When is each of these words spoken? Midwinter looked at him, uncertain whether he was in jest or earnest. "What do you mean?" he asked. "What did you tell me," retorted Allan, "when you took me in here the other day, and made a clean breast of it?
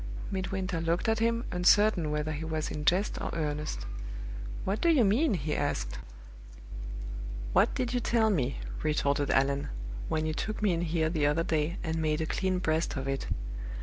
Midwinter 0.31 0.81
looked 0.81 1.07
at 1.07 1.19
him, 1.19 1.45
uncertain 1.51 2.09
whether 2.09 2.31
he 2.31 2.43
was 2.43 2.71
in 2.71 2.85
jest 2.85 3.19
or 3.21 3.29
earnest. 3.33 3.85
"What 4.65 4.81
do 4.81 4.89
you 4.89 5.05
mean?" 5.05 5.35
he 5.35 5.55
asked. 5.55 5.99
"What 7.53 7.75
did 7.75 7.93
you 7.93 7.99
tell 7.99 8.31
me," 8.31 8.57
retorted 8.81 9.29
Allan, 9.29 9.69
"when 10.09 10.25
you 10.25 10.33
took 10.33 10.59
me 10.59 10.73
in 10.73 10.81
here 10.81 11.11
the 11.11 11.27
other 11.27 11.43
day, 11.43 11.77
and 11.83 11.97
made 11.97 12.19
a 12.19 12.25
clean 12.25 12.57
breast 12.57 12.95
of 12.97 13.07
it? 13.07 13.27